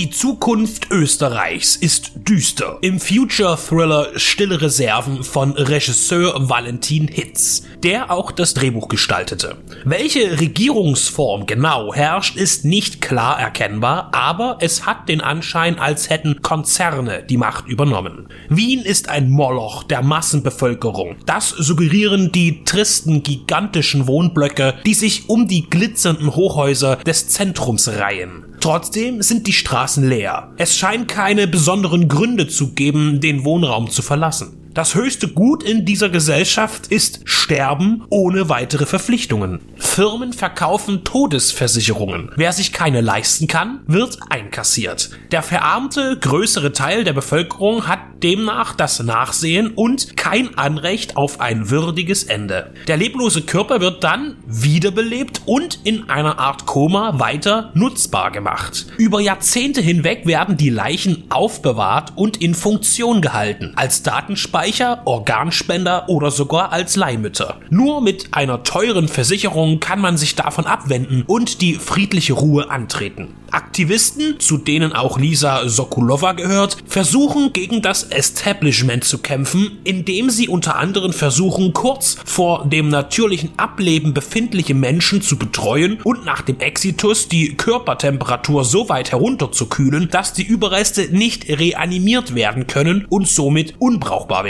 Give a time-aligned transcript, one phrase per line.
[0.00, 2.78] Die Zukunft Österreichs ist düster.
[2.80, 9.58] Im Future-Thriller Stille Reserven von Regisseur Valentin Hitz, der auch das Drehbuch gestaltete.
[9.84, 16.40] Welche Regierungsform genau herrscht, ist nicht klar erkennbar, aber es hat den Anschein, als hätten
[16.40, 18.28] Konzerne die Macht übernommen.
[18.48, 21.16] Wien ist ein Moloch der Massenbevölkerung.
[21.26, 28.46] Das suggerieren die tristen, gigantischen Wohnblöcke, die sich um die glitzernden Hochhäuser des Zentrums reihen.
[28.60, 30.52] Trotzdem sind die Straßen leer.
[30.58, 34.69] Es scheint keine besonderen Gründe zu geben, den Wohnraum zu verlassen.
[34.72, 39.58] Das höchste Gut in dieser Gesellschaft ist Sterben ohne weitere Verpflichtungen.
[39.76, 42.30] Firmen verkaufen Todesversicherungen.
[42.36, 45.10] Wer sich keine leisten kann, wird einkassiert.
[45.32, 51.70] Der verarmte größere Teil der Bevölkerung hat demnach das Nachsehen und kein Anrecht auf ein
[51.70, 52.72] würdiges Ende.
[52.86, 58.86] Der leblose Körper wird dann wiederbelebt und in einer Art Koma weiter nutzbar gemacht.
[58.98, 64.59] Über Jahrzehnte hinweg werden die Leichen aufbewahrt und in Funktion gehalten, als Datenspeicher,
[65.06, 67.56] Organspender oder sogar als Leihmütter.
[67.70, 73.34] Nur mit einer teuren Versicherung kann man sich davon abwenden und die friedliche Ruhe antreten.
[73.52, 80.46] Aktivisten, zu denen auch Lisa Sokolova gehört, versuchen gegen das Establishment zu kämpfen, indem sie
[80.46, 86.60] unter anderem versuchen, kurz vor dem natürlichen Ableben befindliche Menschen zu betreuen und nach dem
[86.60, 93.74] Exitus die Körpertemperatur so weit herunterzukühlen, dass die Überreste nicht reanimiert werden können und somit
[93.78, 94.49] unbrauchbar werden.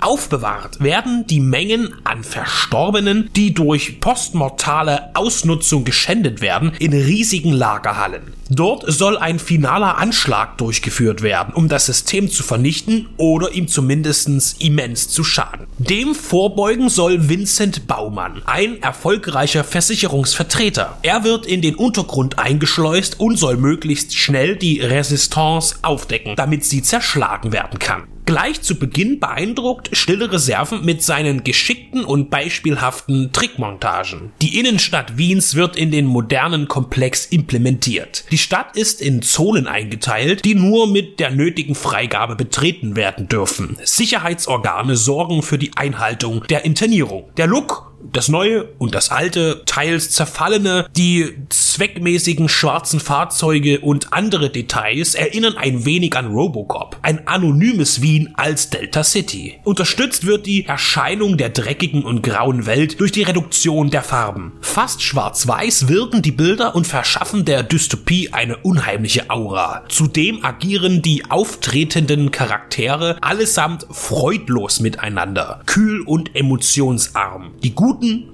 [0.00, 8.22] Aufbewahrt werden die Mengen an Verstorbenen, die durch postmortale Ausnutzung geschändet werden, in riesigen Lagerhallen.
[8.48, 14.16] Dort soll ein finaler Anschlag durchgeführt werden, um das System zu vernichten oder ihm zumindest
[14.62, 15.66] immens zu schaden.
[15.78, 20.98] Dem vorbeugen soll Vincent Baumann, ein erfolgreicher Versicherungsvertreter.
[21.02, 26.82] Er wird in den Untergrund eingeschleust und soll möglichst schnell die Resistance aufdecken, damit sie
[26.82, 28.04] zerschlagen werden kann.
[28.26, 34.32] Gleich zu Beginn beeindruckt Stille Reserven mit seinen geschickten und beispielhaften Trickmontagen.
[34.42, 38.24] Die Innenstadt Wiens wird in den modernen Komplex implementiert.
[38.32, 43.78] Die Stadt ist in Zonen eingeteilt, die nur mit der nötigen Freigabe betreten werden dürfen.
[43.84, 47.30] Sicherheitsorgane sorgen für die Einhaltung der Internierung.
[47.36, 54.50] Der Look das neue und das alte, teils zerfallene, die zweckmäßigen schwarzen Fahrzeuge und andere
[54.50, 59.58] Details erinnern ein wenig an Robocop, ein anonymes Wien als Delta City.
[59.64, 64.52] Unterstützt wird die Erscheinung der dreckigen und grauen Welt durch die Reduktion der Farben.
[64.60, 69.84] Fast schwarz-weiß wirken die Bilder und verschaffen der Dystopie eine unheimliche Aura.
[69.88, 77.52] Zudem agieren die auftretenden Charaktere allesamt freudlos miteinander, kühl und emotionsarm.
[77.62, 77.74] Die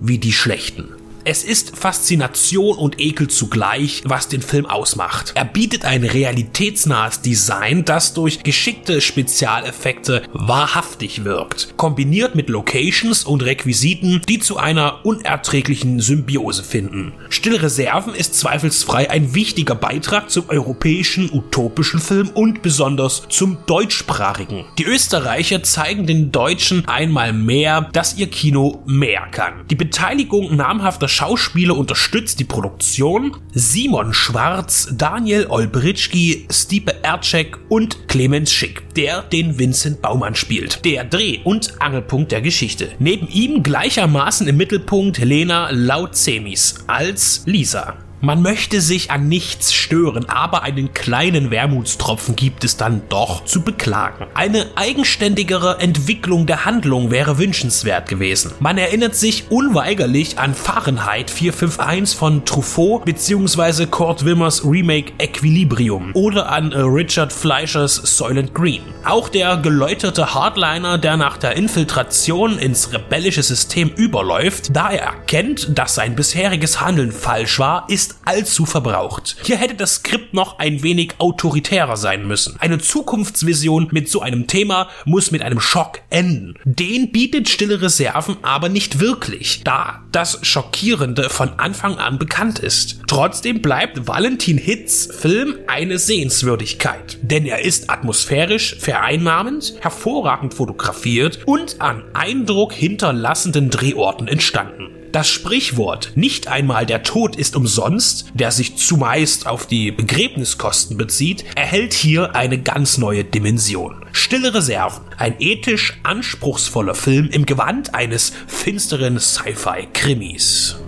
[0.01, 1.02] wie die Schlechten.
[1.25, 5.33] Es ist Faszination und Ekel zugleich, was den Film ausmacht.
[5.37, 13.45] Er bietet ein realitätsnahes Design, das durch geschickte Spezialeffekte wahrhaftig wirkt, kombiniert mit Locations und
[13.45, 17.13] Requisiten, die zu einer unerträglichen Symbiose finden.
[17.29, 24.65] Stille Reserven ist zweifelsfrei ein wichtiger Beitrag zum europäischen utopischen Film und besonders zum deutschsprachigen.
[24.77, 29.65] Die Österreicher zeigen den Deutschen einmal mehr, dass ihr Kino mehr kann.
[29.71, 33.37] Die Beteiligung namhafter Schauspieler unterstützt die Produktion.
[33.53, 40.85] Simon Schwarz, Daniel Olbritschki, Stipe Ercek und Clemens Schick, der den Vincent Baumann spielt.
[40.85, 42.89] Der Dreh- und Angelpunkt der Geschichte.
[42.99, 47.99] Neben ihm gleichermaßen im Mittelpunkt Lena Lautzemis als Lisa.
[48.25, 53.63] Man möchte sich an nichts stören, aber einen kleinen Wermutstropfen gibt es dann doch zu
[53.63, 54.27] beklagen.
[54.35, 58.53] Eine eigenständigere Entwicklung der Handlung wäre wünschenswert gewesen.
[58.61, 63.87] Man erinnert sich unweigerlich an Fahrenheit 451 von Truffaut bzw.
[63.87, 68.83] Kurt Wimmers Remake Equilibrium oder an äh, Richard Fleischers Soylent Green.
[69.05, 75.77] Auch der geläuterte Hardliner, der nach der Infiltration ins rebellische System überläuft, da er erkennt,
[75.77, 77.87] dass sein bisheriges Handeln falsch war,
[78.25, 79.37] allzu verbraucht.
[79.43, 82.57] Hier hätte das Skript noch ein wenig autoritärer sein müssen.
[82.59, 86.55] Eine Zukunftsvision mit so einem Thema muss mit einem Schock enden.
[86.65, 93.01] Den bietet Stille Reserven aber nicht wirklich, da das Schockierende von Anfang an bekannt ist.
[93.07, 101.81] Trotzdem bleibt Valentin Hitz Film eine Sehenswürdigkeit, denn er ist atmosphärisch vereinnahmend, hervorragend fotografiert und
[101.81, 105.02] an Eindruck hinterlassenden Drehorten entstanden.
[105.13, 111.45] Das Sprichwort nicht einmal der Tod ist umsonst, der sich zumeist auf die Begräbniskosten bezieht,
[111.55, 114.07] erhält hier eine ganz neue Dimension.
[114.13, 120.82] Stille Reserven, ein ethisch anspruchsvoller Film im Gewand eines finsteren Sci-Fi-Krimis.